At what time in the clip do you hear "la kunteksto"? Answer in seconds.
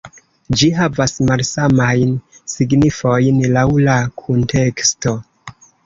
3.87-5.19